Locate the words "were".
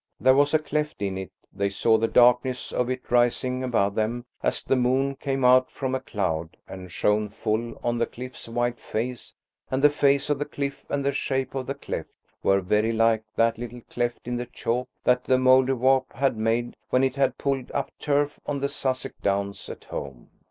12.41-12.61